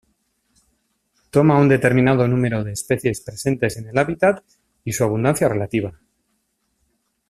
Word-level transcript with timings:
Toma 1.33 1.59
un 1.63 1.67
determinado 1.69 2.27
número 2.27 2.63
de 2.63 2.71
especies 2.71 3.21
presentes 3.21 3.77
en 3.77 3.89
el 3.89 3.97
hábitat 3.99 4.43
y 4.83 4.93
su 4.93 5.03
abundancia 5.03 5.47
relativa. 5.47 5.99